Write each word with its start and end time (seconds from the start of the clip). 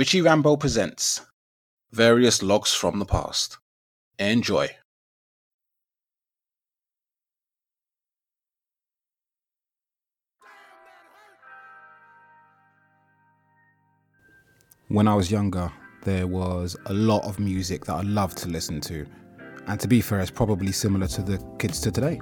Richie 0.00 0.22
Rambo 0.22 0.56
presents 0.56 1.26
various 1.92 2.42
logs 2.42 2.72
from 2.72 2.98
the 2.98 3.04
past. 3.04 3.58
Enjoy. 4.18 4.70
When 14.88 15.06
I 15.06 15.14
was 15.14 15.30
younger, 15.30 15.70
there 16.04 16.26
was 16.26 16.78
a 16.86 16.94
lot 16.94 17.26
of 17.26 17.38
music 17.38 17.84
that 17.84 17.96
I 17.96 18.00
loved 18.00 18.38
to 18.38 18.48
listen 18.48 18.80
to. 18.80 19.04
And 19.66 19.78
to 19.80 19.86
be 19.86 20.00
fair, 20.00 20.20
it's 20.20 20.30
probably 20.30 20.72
similar 20.72 21.08
to 21.08 21.20
the 21.20 21.36
kids 21.58 21.78
to 21.82 21.90
today. 21.90 22.18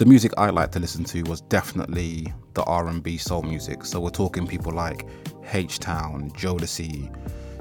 The 0.00 0.06
music 0.06 0.32
I 0.38 0.48
liked 0.48 0.72
to 0.72 0.78
listen 0.78 1.04
to 1.04 1.22
was 1.24 1.42
definitely 1.42 2.32
the 2.54 2.64
R&B 2.64 3.18
soul 3.18 3.42
music. 3.42 3.84
So 3.84 4.00
we're 4.00 4.08
talking 4.08 4.46
people 4.46 4.72
like 4.72 5.06
H-Town, 5.52 6.30
Jodeci, 6.30 7.14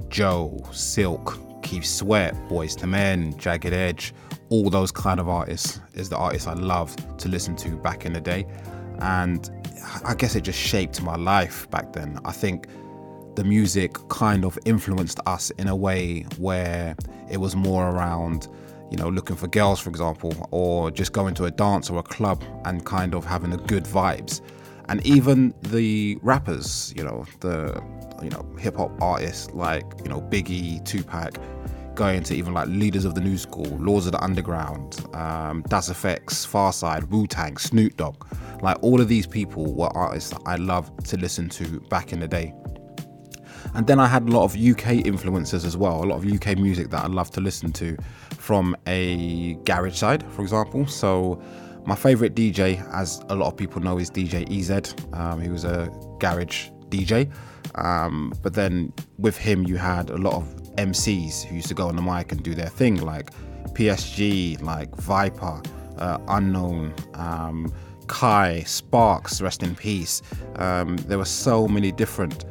Joe, 0.07 0.66
Silk, 0.71 1.38
Keith 1.63 1.83
Sweat, 1.83 2.33
Boyz 2.47 2.81
II 2.81 2.91
Men, 2.91 3.38
Jagged 3.38 3.73
Edge, 3.73 4.13
all 4.47 4.70
those 4.70 4.89
kind 4.89 5.20
of 5.20 5.27
artists 5.27 5.81
is 5.95 6.07
the 6.07 6.16
artists 6.16 6.47
I 6.47 6.53
loved 6.53 7.20
to 7.20 7.27
listen 7.27 7.57
to 7.57 7.75
back 7.75 8.05
in 8.05 8.13
the 8.13 8.21
day. 8.21 8.47
And 8.99 9.52
I 10.05 10.16
guess 10.16 10.35
it 10.35 10.45
just 10.45 10.59
shaped 10.59 11.02
my 11.02 11.17
life 11.17 11.69
back 11.71 11.91
then. 11.91 12.21
I 12.23 12.31
think 12.31 12.67
the 13.35 13.44
music 13.44 13.97
kind 14.08 14.45
of 14.45 14.58
influenced 14.63 15.19
us 15.25 15.49
in 15.58 15.67
a 15.67 15.75
way 15.75 16.21
where 16.38 16.95
it 17.30 17.41
was 17.41 17.58
more 17.58 17.89
around 17.89 18.47
you 18.91 18.98
know 18.98 19.09
looking 19.09 19.35
for 19.35 19.48
girls 19.48 19.79
for 19.79 19.89
example 19.89 20.34
or 20.52 20.91
just 20.91 21.13
going 21.13 21.34
to 21.35 21.45
a 21.45 21.52
dance 21.52 21.89
or 21.89 21.99
a 21.99 22.03
club 22.03 22.43
and 22.66 22.85
kind 22.85 23.13
of 23.13 23.25
having 23.25 23.53
a 23.53 23.57
good 23.57 23.84
vibes. 23.84 24.41
And 24.88 25.05
even 25.05 25.53
the 25.61 26.17
rappers 26.21 26.94
you 26.95 27.03
know 27.03 27.25
the 27.41 27.81
you 28.23 28.30
know 28.30 28.45
hip 28.58 28.75
hop 28.78 28.91
artists 29.02 29.52
like 29.52 29.86
you 30.03 30.09
know 30.09 30.22
Biggie 30.22 30.83
Tupac 30.86 31.36
going 31.95 32.23
to 32.23 32.33
even 32.33 32.53
like 32.53 32.67
leaders 32.69 33.03
of 33.03 33.13
the 33.13 33.19
new 33.19 33.38
school 33.38 33.66
Lords 33.78 34.05
of 34.05 34.13
the 34.13 34.23
Underground 34.23 35.06
um, 35.13 35.63
Das 35.67 35.89
EFX 35.89 36.47
Pharcyde 36.47 37.09
Wu-Tang 37.09 37.58
Snoop 37.58 37.97
Dogg. 37.97 38.25
Like 38.61 38.78
all 38.81 39.02
of 39.02 39.09
these 39.09 39.28
people 39.28 39.73
were 39.73 39.89
artists 39.95 40.30
that 40.30 40.41
I 40.45 40.56
loved 40.56 41.06
to 41.08 41.17
listen 41.17 41.50
to 41.50 41.81
back 41.89 42.13
in 42.13 42.22
the 42.22 42.28
day 42.28 42.53
and 43.73 43.88
then 43.88 44.00
I 44.00 44.08
had 44.08 44.28
a 44.28 44.31
lot 44.31 44.44
of 44.44 44.56
UK 44.56 45.06
influences 45.06 45.66
as 45.66 45.78
well, 45.78 46.03
a 46.03 46.06
lot 46.06 46.23
of 46.23 46.31
UK 46.31 46.58
music 46.58 46.89
that 46.92 47.03
I 47.03 47.08
love 47.08 47.31
to 47.31 47.42
listen 47.42 47.72
to 47.73 47.98
from 48.38 48.75
a 48.88 49.53
garage 49.66 49.98
side, 49.98 50.23
for 50.31 50.42
example. 50.42 50.88
So 50.88 51.42
my 51.86 51.95
favorite 51.95 52.36
DJ, 52.36 52.86
as 52.94 53.22
a 53.30 53.36
lot 53.36 53.47
of 53.47 53.58
people 53.58 53.81
know, 53.81 53.97
is 53.97 54.09
DJ 54.12 54.45
EZ. 54.50 54.95
Um, 55.14 55.42
he 55.42 55.50
was 55.50 55.64
a 55.64 55.90
garage 56.20 56.70
DJ. 56.90 57.31
Um, 57.75 58.34
but 58.42 58.53
then 58.53 58.94
with 59.17 59.38
him, 59.38 59.66
you 59.66 59.78
had 59.78 60.09
a 60.09 60.17
lot 60.17 60.34
of 60.34 60.44
MCs 60.75 61.44
who 61.44 61.56
used 61.56 61.67
to 61.67 61.73
go 61.73 61.88
on 61.88 61.95
the 61.95 62.02
mic 62.02 62.31
and 62.31 62.44
do 62.44 62.53
their 62.56 62.70
thing, 62.70 62.97
like 62.97 63.31
PSG, 63.73 64.62
like 64.62 64.94
Viper, 64.97 65.62
uh, 65.97 66.17
Unknown, 66.28 66.94
um, 67.14 67.73
Kai, 68.08 68.64
Sparks, 68.64 69.42
rest 69.42 69.62
in 69.64 69.75
peace. 69.75 70.22
Um, 70.56 70.97
there 70.97 71.17
were 71.17 71.25
so 71.25 71.67
many 71.67 71.92
different 71.92 72.45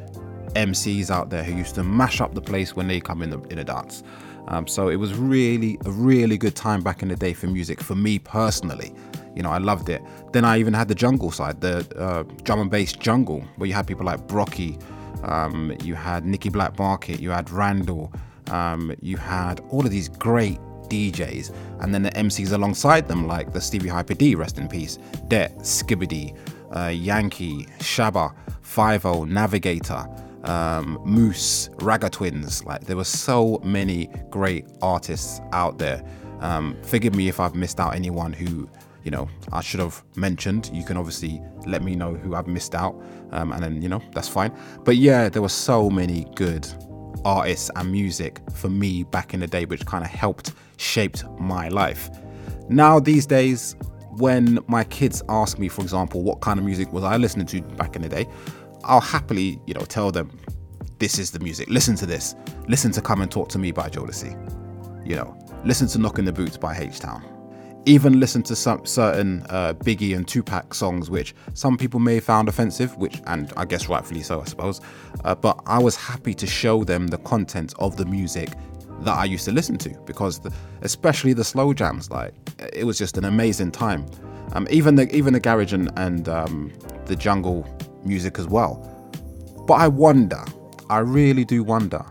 MCs 0.54 1.10
out 1.10 1.30
there 1.30 1.42
who 1.42 1.56
used 1.56 1.74
to 1.76 1.82
mash 1.82 2.20
up 2.20 2.34
the 2.34 2.40
place 2.40 2.74
when 2.76 2.88
they 2.88 3.00
come 3.00 3.22
in 3.22 3.30
the 3.30 3.40
in 3.48 3.58
a 3.58 3.64
dance. 3.64 4.02
Um, 4.48 4.66
so 4.66 4.88
it 4.88 4.96
was 4.96 5.14
really 5.14 5.78
a 5.84 5.90
really 5.90 6.38
good 6.38 6.56
time 6.56 6.82
back 6.82 7.02
in 7.02 7.08
the 7.08 7.16
day 7.16 7.34
for 7.34 7.46
music 7.46 7.82
for 7.82 7.94
me 7.94 8.18
personally. 8.18 8.94
You 9.34 9.42
know, 9.42 9.50
I 9.50 9.58
loved 9.58 9.88
it. 9.88 10.02
Then 10.32 10.44
I 10.44 10.58
even 10.58 10.72
had 10.72 10.88
the 10.88 10.94
jungle 10.94 11.30
side, 11.30 11.60
the 11.60 11.86
uh, 11.96 12.22
drum 12.42 12.60
and 12.60 12.70
bass 12.70 12.92
jungle, 12.92 13.40
where 13.56 13.68
you 13.68 13.74
had 13.74 13.86
people 13.86 14.06
like 14.06 14.26
Brockie, 14.26 14.82
um, 15.22 15.76
you 15.82 15.94
had 15.94 16.24
Nicky 16.24 16.48
Black 16.48 16.78
Market, 16.78 17.20
you 17.20 17.30
had 17.30 17.50
Randall, 17.50 18.10
um, 18.50 18.94
you 19.02 19.16
had 19.16 19.60
all 19.68 19.84
of 19.84 19.90
these 19.90 20.08
great 20.08 20.58
DJs, 20.88 21.54
and 21.80 21.94
then 21.94 22.02
the 22.02 22.10
MCs 22.10 22.52
alongside 22.52 23.06
them, 23.06 23.26
like 23.26 23.52
the 23.52 23.60
Stevie 23.60 23.90
Hyper 23.90 24.14
D, 24.14 24.34
rest 24.34 24.56
in 24.58 24.66
peace, 24.66 24.98
Det, 25.28 25.52
Skibadee, 25.58 26.34
uh, 26.74 26.88
Yankee, 26.88 27.66
Shabba, 27.80 28.34
Five-O, 28.62 29.24
Navigator 29.24 30.06
um, 30.44 31.00
Moose, 31.04 31.68
Ragga 31.76 32.10
Twins. 32.10 32.64
Like 32.64 32.84
there 32.84 32.96
were 32.96 33.04
so 33.04 33.60
many 33.64 34.10
great 34.30 34.66
artists 34.82 35.40
out 35.52 35.78
there. 35.78 36.02
Um, 36.40 36.76
forgive 36.82 37.14
me 37.14 37.28
if 37.28 37.40
I've 37.40 37.54
missed 37.54 37.80
out 37.80 37.94
anyone 37.94 38.32
who 38.32 38.68
you 39.04 39.10
know 39.10 39.28
I 39.52 39.60
should 39.60 39.80
have 39.80 40.02
mentioned. 40.16 40.70
You 40.72 40.84
can 40.84 40.96
obviously 40.96 41.40
let 41.66 41.82
me 41.82 41.94
know 41.94 42.14
who 42.14 42.34
I've 42.34 42.46
missed 42.46 42.74
out, 42.74 43.00
um, 43.32 43.52
and 43.52 43.62
then 43.62 43.82
you 43.82 43.88
know 43.88 44.02
that's 44.12 44.28
fine. 44.28 44.56
But 44.84 44.96
yeah, 44.96 45.28
there 45.28 45.42
were 45.42 45.48
so 45.48 45.90
many 45.90 46.26
good 46.34 46.68
artists 47.24 47.70
and 47.74 47.90
music 47.90 48.40
for 48.54 48.68
me 48.68 49.04
back 49.04 49.34
in 49.34 49.40
the 49.40 49.46
day, 49.46 49.64
which 49.64 49.84
kind 49.86 50.04
of 50.04 50.10
helped 50.10 50.52
shaped 50.76 51.24
my 51.38 51.68
life. 51.68 52.10
Now 52.68 53.00
these 53.00 53.26
days, 53.26 53.76
when 54.18 54.58
my 54.66 54.84
kids 54.84 55.22
ask 55.28 55.58
me, 55.58 55.68
for 55.68 55.82
example, 55.82 56.22
what 56.22 56.40
kind 56.40 56.58
of 56.58 56.64
music 56.64 56.92
was 56.92 57.04
I 57.04 57.16
listening 57.16 57.46
to 57.46 57.62
back 57.62 57.96
in 57.96 58.02
the 58.02 58.08
day, 58.08 58.26
I'll 58.88 59.00
happily, 59.02 59.60
you 59.66 59.74
know, 59.74 59.82
tell 59.82 60.10
them 60.10 60.30
this 60.98 61.18
is 61.18 61.30
the 61.30 61.38
music. 61.38 61.68
Listen 61.68 61.94
to 61.96 62.06
this. 62.06 62.34
Listen 62.66 62.90
to 62.92 63.02
Come 63.02 63.20
and 63.20 63.30
Talk 63.30 63.50
to 63.50 63.58
Me 63.58 63.70
by 63.70 63.88
Jodeci. 63.88 64.34
You 65.06 65.16
know, 65.16 65.38
listen 65.64 65.86
to 65.88 65.98
Knocking 65.98 66.24
the 66.24 66.32
Boots 66.32 66.56
by 66.56 66.76
H 66.76 66.98
Town. 66.98 67.22
Even 67.84 68.18
listen 68.18 68.42
to 68.42 68.56
some 68.56 68.84
certain 68.84 69.44
uh, 69.50 69.74
Biggie 69.74 70.16
and 70.16 70.26
Tupac 70.26 70.74
songs, 70.74 71.08
which 71.10 71.34
some 71.54 71.76
people 71.76 72.00
may 72.00 72.16
have 72.16 72.24
found 72.24 72.48
offensive, 72.48 72.96
which, 72.96 73.20
and 73.26 73.52
I 73.56 73.64
guess 73.64 73.88
rightfully 73.88 74.22
so, 74.22 74.40
I 74.40 74.44
suppose. 74.44 74.80
Uh, 75.24 75.34
but 75.34 75.60
I 75.66 75.78
was 75.78 75.94
happy 75.94 76.34
to 76.34 76.46
show 76.46 76.82
them 76.82 77.06
the 77.06 77.18
content 77.18 77.74
of 77.78 77.96
the 77.96 78.06
music 78.06 78.50
that 79.00 79.16
I 79.16 79.24
used 79.26 79.44
to 79.44 79.52
listen 79.52 79.76
to 79.78 79.90
because, 80.06 80.40
the, 80.40 80.52
especially 80.82 81.34
the 81.34 81.44
slow 81.44 81.72
jams, 81.72 82.10
like 82.10 82.34
it 82.72 82.84
was 82.84 82.98
just 82.98 83.16
an 83.18 83.26
amazing 83.26 83.70
time. 83.70 84.06
Um, 84.52 84.66
even 84.70 84.94
the 84.94 85.14
even 85.14 85.34
the 85.34 85.40
garage 85.40 85.74
and, 85.74 85.90
and 85.96 86.28
um, 86.28 86.72
the 87.04 87.14
jungle 87.14 87.66
music 88.08 88.38
as 88.38 88.48
well. 88.48 88.84
But 89.66 89.74
I 89.74 89.88
wonder, 89.88 90.42
I 90.90 90.98
really 90.98 91.44
do 91.44 91.62
wonder, 91.62 92.04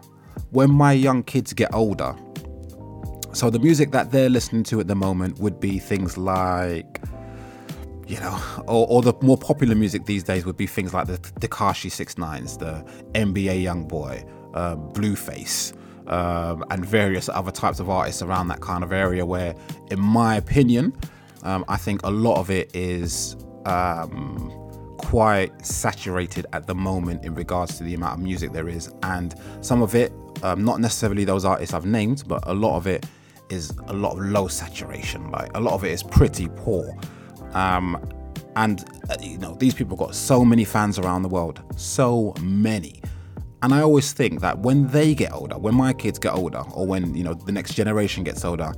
when 0.52 0.72
my 0.72 0.94
young 0.94 1.24
kids 1.24 1.54
get 1.54 1.74
older, 1.74 2.16
so 3.34 3.50
the 3.50 3.60
music 3.60 3.92
that 3.92 4.12
they're 4.12 4.30
listening 4.30 4.64
to 4.64 4.80
at 4.80 4.88
the 4.88 4.96
moment 4.96 5.40
would 5.40 5.60
be 5.60 5.80
things 5.80 6.18
like, 6.18 7.02
you 8.08 8.20
know, 8.20 8.42
or, 8.68 8.88
or 8.88 9.02
the 9.02 9.14
more 9.22 9.38
popular 9.38 9.76
music 9.76 10.06
these 10.06 10.24
days 10.24 10.46
would 10.46 10.58
be 10.58 10.66
things 10.66 10.94
like 10.94 11.08
the 11.08 11.18
Tekashi 11.18 11.92
Six 11.92 12.18
Nines, 12.18 12.58
the 12.58 12.84
NBA 13.14 13.64
YoungBoy, 13.64 14.28
uh, 14.54 14.76
Blueface, 14.76 15.74
um, 16.08 16.64
and 16.72 16.86
various 16.86 17.30
other 17.30 17.52
types 17.52 17.80
of 17.80 17.90
artists 17.90 18.22
around 18.22 18.48
that 18.48 18.62
kind 18.62 18.84
of 18.84 18.92
area. 18.92 19.26
Where, 19.26 19.54
in 19.92 20.00
my 20.00 20.38
opinion, 20.38 20.94
um, 21.44 21.66
I 21.68 21.78
think 21.78 22.02
a 22.04 22.10
lot 22.10 22.40
of 22.40 22.50
it 22.50 22.76
is 22.76 23.36
um, 23.66 24.52
quite 25.08 25.66
saturated 25.66 26.46
at 26.52 26.68
the 26.68 26.76
moment 26.76 27.24
in 27.24 27.34
regards 27.34 27.78
to 27.78 27.84
the 27.86 27.94
amount 27.94 28.16
of 28.16 28.20
music 28.20 28.52
there 28.52 28.68
is, 28.68 28.92
and 29.04 29.36
some 29.62 29.82
of 29.82 29.96
it, 29.96 30.12
um, 30.44 30.66
not 30.66 30.82
necessarily 30.82 31.24
those 31.24 31.46
artists 31.46 31.74
I've 31.74 31.86
named, 31.86 32.26
but 32.28 32.46
a 32.46 32.54
lot 32.54 32.76
of 32.76 32.88
it 32.88 33.06
is 33.50 33.72
a 33.88 33.94
lot 33.94 34.18
of 34.18 34.20
low 34.20 34.50
saturation. 34.50 35.32
Like 35.32 35.50
a 35.56 35.62
lot 35.62 35.76
of 35.76 35.86
it 35.86 35.92
is 35.92 36.04
pretty 36.04 36.50
poor. 36.58 36.94
Um, 37.54 37.98
and 38.58 38.84
uh, 39.10 39.16
you 39.22 39.38
know 39.38 39.56
these 39.56 39.74
people 39.74 39.96
got 39.96 40.14
so 40.14 40.44
many 40.44 40.66
fans 40.66 41.00
around 41.00 41.22
the 41.22 41.30
world, 41.30 41.64
so 41.78 42.34
many. 42.42 43.02
And 43.62 43.74
I 43.74 43.80
always 43.84 44.12
think 44.12 44.42
that 44.42 44.60
when 44.60 44.88
they 44.88 45.16
get 45.16 45.32
older, 45.32 45.58
when 45.58 45.74
my 45.74 45.94
kids 45.94 46.20
get 46.20 46.34
older, 46.34 46.64
or 46.74 46.86
when 46.86 47.16
you 47.16 47.24
know 47.24 47.34
the 47.34 47.54
next 47.54 47.76
generation 47.76 48.26
gets 48.26 48.44
older, 48.44 48.74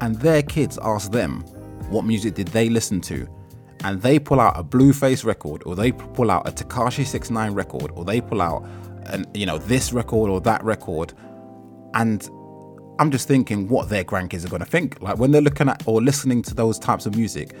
and 0.00 0.16
their 0.16 0.42
kids 0.42 0.78
ask 0.82 1.12
them, 1.12 1.42
what 1.90 2.06
music 2.06 2.32
did 2.32 2.48
they 2.48 2.70
listen 2.70 3.02
to? 3.02 3.28
And 3.82 4.00
they 4.00 4.18
pull 4.18 4.40
out 4.40 4.58
a 4.58 4.64
Blueface 4.64 5.24
record, 5.24 5.62
or 5.66 5.76
they 5.76 5.92
pull 5.92 6.30
out 6.30 6.48
a 6.48 6.52
Tekashi 6.52 7.04
Six 7.04 7.30
Nine 7.30 7.52
record, 7.52 7.90
or 7.94 8.04
they 8.04 8.20
pull 8.20 8.40
out, 8.40 8.66
an, 9.06 9.26
you 9.34 9.46
know, 9.46 9.58
this 9.58 9.92
record 9.92 10.30
or 10.30 10.40
that 10.42 10.62
record, 10.64 11.12
and 11.94 12.28
I'm 12.98 13.10
just 13.10 13.26
thinking 13.26 13.68
what 13.68 13.88
their 13.88 14.04
grandkids 14.04 14.44
are 14.44 14.48
going 14.48 14.60
to 14.60 14.68
think. 14.68 15.00
Like 15.00 15.18
when 15.18 15.30
they're 15.32 15.42
looking 15.42 15.68
at 15.68 15.82
or 15.86 16.00
listening 16.00 16.42
to 16.42 16.54
those 16.54 16.78
types 16.78 17.06
of 17.06 17.16
music, 17.16 17.54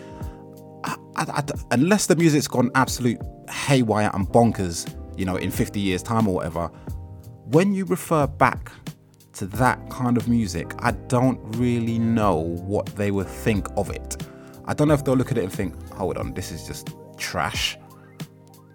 I, 0.84 0.96
I, 1.16 1.24
I, 1.28 1.42
unless 1.72 2.06
the 2.06 2.16
music's 2.16 2.46
gone 2.46 2.70
absolute 2.74 3.20
haywire 3.50 4.10
and 4.14 4.28
bonkers, 4.28 4.92
you 5.18 5.24
know, 5.24 5.36
in 5.36 5.50
50 5.50 5.80
years' 5.80 6.02
time 6.02 6.28
or 6.28 6.34
whatever, 6.34 6.68
when 7.46 7.74
you 7.74 7.84
refer 7.84 8.26
back 8.26 8.70
to 9.34 9.46
that 9.46 9.90
kind 9.90 10.16
of 10.16 10.28
music, 10.28 10.72
I 10.78 10.92
don't 10.92 11.40
really 11.56 11.98
know 11.98 12.36
what 12.36 12.86
they 12.96 13.10
would 13.10 13.26
think 13.26 13.66
of 13.76 13.90
it. 13.90 14.16
I 14.66 14.74
don't 14.74 14.88
know 14.88 14.94
if 14.94 15.04
they'll 15.04 15.16
look 15.16 15.30
at 15.30 15.38
it 15.38 15.44
and 15.44 15.52
think, 15.52 15.74
hold 15.92 16.18
on, 16.18 16.34
this 16.34 16.50
is 16.50 16.66
just 16.66 16.90
trash. 17.16 17.78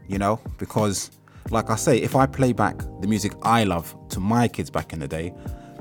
You 0.07 0.17
know, 0.17 0.39
because 0.57 1.11
like 1.51 1.69
I 1.69 1.75
say, 1.75 1.97
if 1.97 2.15
I 2.15 2.25
play 2.25 2.53
back 2.53 2.77
the 3.01 3.07
music 3.07 3.33
I 3.43 3.63
love 3.63 3.95
to 4.09 4.19
my 4.19 4.47
kids 4.47 4.69
back 4.69 4.93
in 4.93 4.99
the 4.99 5.07
day, 5.07 5.33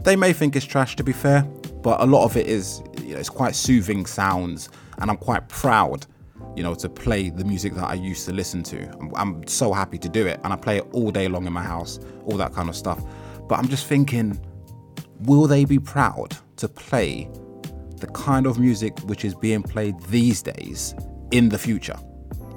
they 0.02 0.16
may 0.16 0.32
think 0.32 0.56
it's 0.56 0.64
trash 0.64 0.96
to 0.96 1.05
be 1.05 1.12
fair, 1.12 1.43
but 1.82 2.00
a 2.00 2.06
lot 2.06 2.25
of 2.25 2.37
it 2.37 2.46
is, 2.46 2.82
you 3.02 3.14
know, 3.14 3.19
it's 3.19 3.28
quite 3.28 3.55
soothing 3.55 4.06
sounds, 4.06 4.69
and 4.99 5.10
I'm 5.10 5.16
quite 5.16 5.49
proud, 5.49 6.06
you 6.56 6.62
know, 6.62 6.75
to 6.76 6.88
play 6.88 7.31
the 7.31 7.44
music 7.44 7.75
that 7.75 7.84
I 7.88 7.94
used 7.94 8.26
to 8.26 8.32
listen 8.32 8.62
to. 8.64 8.88
I'm, 8.99 9.12
I'm 9.16 9.46
so 9.46 9.72
happy 9.72 9.99
to 9.99 10.08
do 10.08 10.26
it, 10.26 10.40
and 10.44 10.52
I 10.52 10.56
play 10.56 10.78
it 10.78 10.87
all 10.93 11.11
day 11.11 11.28
long 11.28 11.46
in 11.46 11.52
my 11.52 11.62
house, 11.62 11.99
all 12.25 12.37
that 12.37 12.52
kind 12.54 12.69
of 12.69 12.76
stuff. 12.76 13.02
But 13.49 13.58
I'm 13.58 13.69
just 13.69 13.87
thinking, 13.87 14.40
will 15.20 15.46
they 15.46 15.64
be 15.64 15.78
proud 15.78 16.37
to 16.56 16.69
play 16.69 17.31
the 17.98 18.06
kind 18.08 18.46
of 18.46 18.58
music 18.58 18.98
which 19.00 19.24
is 19.24 19.34
being 19.34 19.62
played 19.62 20.00
these 20.04 20.42
days 20.42 20.94
in 21.30 21.48
the 21.48 21.58
future? 21.58 21.98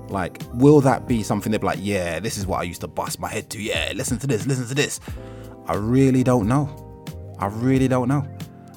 Like, 0.09 0.41
will 0.53 0.81
that 0.81 1.07
be 1.07 1.23
something 1.23 1.51
they'd 1.51 1.61
be 1.61 1.67
like, 1.67 1.79
yeah, 1.81 2.19
this 2.19 2.37
is 2.37 2.45
what 2.45 2.59
I 2.59 2.63
used 2.63 2.81
to 2.81 2.87
bust 2.87 3.19
my 3.19 3.29
head 3.29 3.49
to. 3.51 3.61
Yeah, 3.61 3.93
listen 3.95 4.19
to 4.19 4.27
this, 4.27 4.45
listen 4.45 4.67
to 4.67 4.75
this. 4.75 4.99
I 5.67 5.75
really 5.75 6.23
don't 6.23 6.47
know. 6.47 6.69
I 7.39 7.47
really 7.47 7.87
don't 7.87 8.07
know. 8.07 8.27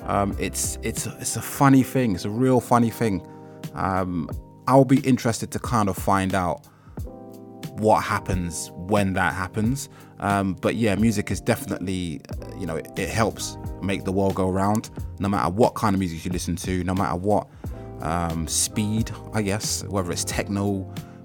Um, 0.05 0.37
it's 0.39 0.79
it's 0.83 1.07
it's 1.07 1.37
a 1.37 1.43
funny 1.43 1.83
thing. 1.83 2.15
It's 2.15 2.25
a 2.25 2.31
real 2.31 2.61
funny 2.61 2.91
thing. 2.91 3.27
Um, 3.75 4.29
I'll 4.67 4.85
be 4.85 5.01
interested 5.01 5.51
to 5.53 5.59
kind 5.59 5.89
of 5.89 5.97
find 5.97 6.35
out 6.35 6.67
what 7.73 8.03
happens 8.03 8.71
when 8.75 9.15
that 9.15 9.35
happens. 9.35 9.89
Um, 10.21 10.55
but 10.55 10.77
yeah, 10.77 10.95
music 10.95 11.31
is 11.31 11.41
definitely, 11.41 12.21
you 12.59 12.67
know, 12.67 12.77
it, 12.77 12.89
it, 12.97 13.09
helps 13.09 13.57
make 13.85 14.05
the 14.05 14.13
world 14.13 14.35
go 14.35 14.49
round. 14.49 14.91
No 15.19 15.29
matter 15.29 15.51
what 15.51 15.75
kind 15.75 15.95
of 15.95 16.01
music 16.01 16.25
you 16.25 16.31
listen 16.31 16.57
to, 16.57 16.85
no 16.85 16.95
matter 16.95 17.17
what 17.17 17.49
um, 18.01 18.47
speed, 18.47 19.11
I 19.33 19.43
guess, 19.43 19.85
whether 19.85 20.11
it's 20.13 20.25
techno, 20.25 20.81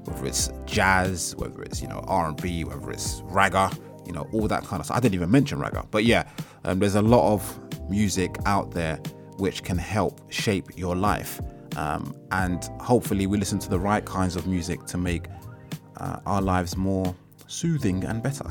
whether 0.05 0.25
it's 0.25 0.51
jazz, 0.65 1.35
whether 1.35 1.61
it's 1.63 1.81
you 1.81 1.87
know 1.87 2.03
R&B, 2.07 2.63
whether 2.63 2.91
it's 2.91 3.21
ragga, 3.21 3.75
you 4.05 4.13
know, 4.13 4.27
all 4.33 4.47
that 4.47 4.63
kind 4.63 4.79
of 4.79 4.85
stuff. 4.85 4.97
I 4.97 4.99
didn't 4.99 5.15
even 5.15 5.31
mention 5.31 5.59
ragga, 5.59 5.85
but 5.91 6.05
yeah, 6.05 6.27
um, 6.63 6.79
there's 6.79 6.95
a 6.95 7.01
lot 7.01 7.33
of 7.33 7.89
music 7.89 8.35
out 8.45 8.71
there 8.71 8.97
which 9.37 9.63
can 9.63 9.77
help 9.77 10.31
shape 10.31 10.77
your 10.77 10.95
life. 10.95 11.41
Um, 11.77 12.15
and 12.31 12.63
hopefully, 12.81 13.27
we 13.27 13.37
listen 13.37 13.59
to 13.59 13.69
the 13.69 13.79
right 13.79 14.03
kinds 14.03 14.35
of 14.35 14.47
music 14.47 14.85
to 14.85 14.97
make 14.97 15.27
uh, 15.97 16.19
our 16.25 16.41
lives 16.41 16.75
more 16.75 17.15
soothing 17.47 18.03
and 18.03 18.21
better. 18.23 18.45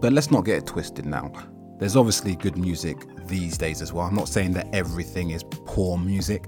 But 0.00 0.12
let's 0.12 0.30
not 0.30 0.44
get 0.44 0.58
it 0.58 0.66
twisted 0.66 1.06
now. 1.06 1.32
There's 1.78 1.96
obviously 1.96 2.36
good 2.36 2.56
music 2.56 2.98
these 3.26 3.58
days 3.58 3.82
as 3.82 3.92
well. 3.92 4.06
I'm 4.06 4.14
not 4.14 4.28
saying 4.28 4.52
that 4.52 4.68
everything 4.74 5.30
is 5.30 5.44
poor 5.44 5.98
music, 5.98 6.46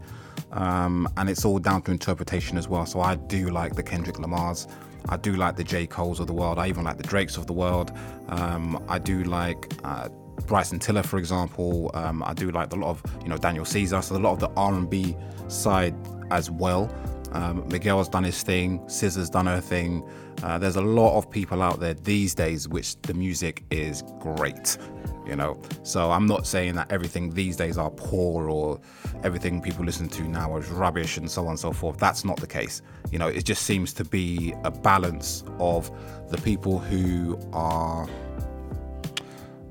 um, 0.53 1.09
and 1.17 1.29
it's 1.29 1.45
all 1.45 1.59
down 1.59 1.83
to 1.83 1.91
interpretation 1.91 2.57
as 2.57 2.69
well. 2.69 2.87
So 2.87 3.01
I 3.01 3.17
do 3.17 3.51
like 3.51 3.75
the 3.75 3.83
Kendrick 3.83 4.19
Lamar's, 4.19 4.67
I 5.09 5.17
do 5.17 5.35
like 5.35 5.57
the 5.57 5.65
J 5.65 5.87
Cole's 5.87 6.21
of 6.21 6.27
the 6.27 6.33
world. 6.33 6.59
I 6.59 6.69
even 6.69 6.85
like 6.85 6.97
the 6.97 7.03
Drakes 7.03 7.37
of 7.37 7.47
the 7.47 7.53
world. 7.53 7.93
Um, 8.29 8.83
I 8.89 8.99
do 8.99 9.25
like 9.25 9.73
uh, 9.85 10.09
Bryson 10.47 10.79
Tiller, 10.79 11.03
for 11.03 11.19
example. 11.19 11.91
Um, 11.95 12.23
I 12.23 12.35
do 12.35 12.51
like 12.51 12.73
a 12.73 12.77
lot 12.77 12.91
of 12.91 13.03
you 13.23 13.29
know 13.29 13.39
Daniel 13.39 13.65
Caesar. 13.65 14.03
So 14.03 14.17
a 14.17 14.19
lot 14.19 14.33
of 14.33 14.41
the 14.41 14.51
R&B 14.57 15.17
side 15.49 15.95
as 16.31 16.51
well. 16.51 16.93
Um, 17.33 17.67
Miguel's 17.69 18.09
done 18.09 18.25
his 18.25 18.43
thing, 18.43 18.81
SZA's 18.87 19.31
done 19.31 19.47
her 19.47 19.61
thing. 19.61 20.09
Uh, 20.43 20.59
there's 20.59 20.77
a 20.77 20.83
lot 20.83 21.19
of 21.19 21.31
people 21.31 21.63
out 21.63 21.81
there 21.81 21.95
these 21.95 22.35
days 22.35 22.69
which 22.69 23.01
the 23.03 23.13
music 23.15 23.65
is 23.71 24.03
great, 24.21 24.79
you 25.27 25.37
know. 25.37 25.61
So 25.83 26.11
I'm 26.11 26.27
not 26.27 26.47
saying 26.47 26.75
that 26.77 26.91
everything 26.91 27.31
these 27.31 27.57
days 27.57 27.77
are 27.77 27.91
poor 27.91 28.49
or 28.49 28.81
everything 29.25 29.61
people 29.61 29.85
listen 29.85 30.09
to 30.11 30.23
now 30.23 30.57
is 30.57 30.69
rubbish 30.71 31.17
and 31.17 31.31
so 31.31 31.43
on 31.43 31.51
and 31.51 31.59
so 31.59 31.73
forth. 31.73 31.99
That's 31.99 32.25
not 32.25 32.39
the 32.39 32.47
case. 32.47 32.83
You 33.11 33.19
know, 33.19 33.29
it 33.29 33.45
just 33.45 33.63
seems 33.63 33.93
to 33.95 34.05
be 34.05 34.55
a 34.65 34.71
balance 34.71 35.45
of 35.59 35.91
the 36.31 36.39
people 36.39 36.79
who 36.79 37.39
are 37.53 38.09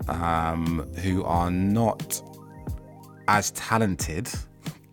um, 0.10 0.88
who 0.98 1.24
are 1.24 1.52
not 1.52 2.22
as 3.28 3.52
talented 3.52 4.30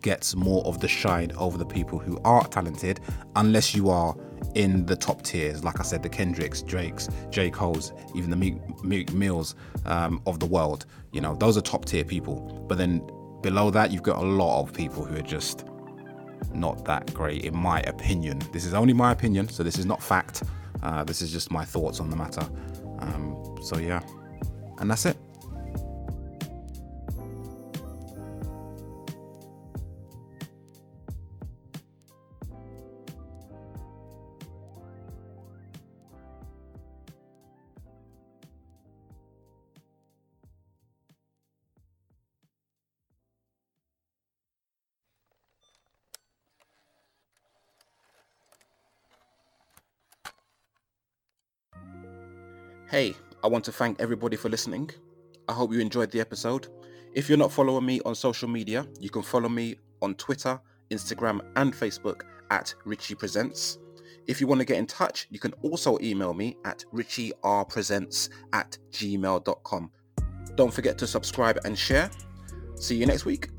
gets 0.05 0.35
more 0.35 0.63
of 0.65 0.79
the 0.79 0.87
shine 0.87 1.31
over 1.35 1.57
the 1.57 1.65
people 1.65 1.97
who 1.97 2.19
are 2.23 2.47
talented, 2.47 2.99
unless 3.37 3.73
you 3.73 3.89
are 3.89 4.15
in 4.53 4.85
the 4.85 4.95
top 4.95 5.23
tiers. 5.23 5.63
Like 5.63 5.79
I 5.79 5.83
said, 5.83 6.03
the 6.03 6.09
Kendricks, 6.09 6.61
Drakes, 6.61 7.09
J. 7.31 7.49
Cole's, 7.49 7.91
even 8.13 8.29
the 8.29 8.35
Meek, 8.83 9.11
Mills 9.11 9.55
um, 9.87 10.21
of 10.27 10.39
the 10.39 10.45
world. 10.45 10.85
You 11.11 11.21
know, 11.21 11.35
those 11.35 11.57
are 11.57 11.61
top 11.61 11.85
tier 11.85 12.05
people. 12.05 12.35
But 12.67 12.77
then 12.77 13.01
below 13.41 13.71
that, 13.71 13.89
you've 13.89 14.03
got 14.03 14.21
a 14.21 14.27
lot 14.27 14.61
of 14.61 14.71
people 14.71 15.03
who 15.03 15.15
are 15.17 15.29
just 15.37 15.65
not 16.53 16.85
that 16.85 17.11
great, 17.11 17.43
in 17.43 17.57
my 17.57 17.79
opinion. 17.81 18.39
This 18.53 18.63
is 18.63 18.75
only 18.75 18.93
my 18.93 19.11
opinion, 19.11 19.49
so 19.49 19.63
this 19.63 19.79
is 19.79 19.87
not 19.87 20.03
fact. 20.03 20.43
Uh, 20.83 21.03
this 21.03 21.23
is 21.23 21.31
just 21.31 21.49
my 21.49 21.65
thoughts 21.65 21.99
on 21.99 22.11
the 22.11 22.15
matter. 22.15 22.47
Um, 22.99 23.57
so 23.63 23.79
yeah, 23.79 24.01
and 24.77 24.91
that's 24.91 25.07
it. 25.07 25.17
Hey, 52.87 53.15
I 53.43 53.47
want 53.47 53.65
to 53.65 53.71
thank 53.71 53.99
everybody 53.99 54.37
for 54.37 54.47
listening. 54.47 54.91
I 55.49 55.53
hope 55.53 55.73
you 55.73 55.79
enjoyed 55.79 56.11
the 56.11 56.19
episode. 56.19 56.67
If 57.13 57.27
you're 57.27 57.37
not 57.37 57.51
following 57.51 57.83
me 57.83 57.99
on 58.05 58.13
social 58.13 58.47
media, 58.47 58.85
you 58.99 59.09
can 59.09 59.23
follow 59.23 59.49
me 59.49 59.77
on 60.03 60.13
Twitter, 60.13 60.59
Instagram, 60.91 61.41
and 61.55 61.73
Facebook 61.73 62.21
at 62.51 62.75
Richie 62.85 63.15
Presents. 63.15 63.79
If 64.27 64.39
you 64.39 64.45
want 64.45 64.59
to 64.59 64.65
get 64.65 64.77
in 64.77 64.85
touch, 64.85 65.25
you 65.31 65.39
can 65.39 65.53
also 65.63 65.97
email 65.99 66.35
me 66.35 66.57
at 66.63 66.85
richierpresents 66.93 68.29
at 68.53 68.77
gmail.com. 68.91 69.91
Don't 70.53 70.73
forget 70.73 70.99
to 70.99 71.07
subscribe 71.07 71.57
and 71.65 71.75
share. 71.75 72.11
See 72.75 72.97
you 72.97 73.07
next 73.07 73.25
week. 73.25 73.49